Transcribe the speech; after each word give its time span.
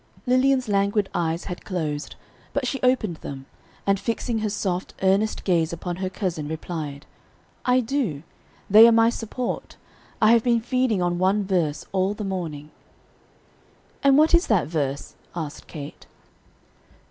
Lilian's 0.25 0.67
languid 0.67 1.09
eyes 1.13 1.43
had 1.43 1.63
closed, 1.63 2.15
but 2.53 2.65
she 2.65 2.81
opened 2.81 3.17
them, 3.17 3.45
and 3.85 3.99
fixing 3.99 4.39
her 4.39 4.49
soft, 4.49 4.95
earnest 5.03 5.43
gaze 5.43 5.71
upon 5.71 5.97
her 5.97 6.09
cousin, 6.09 6.47
replied, 6.47 7.05
"I 7.65 7.81
do 7.81 8.23
they 8.67 8.87
are 8.87 8.91
my 8.91 9.11
support; 9.11 9.77
I 10.19 10.31
have 10.31 10.43
been 10.43 10.59
feeding 10.59 11.03
on 11.03 11.19
one 11.19 11.43
verse 11.43 11.85
all 11.91 12.15
the 12.15 12.23
morning." 12.23 12.71
"And 14.03 14.17
what 14.17 14.33
is 14.33 14.47
that 14.47 14.65
verse?" 14.65 15.13
asked 15.35 15.67
Kate. 15.67 16.07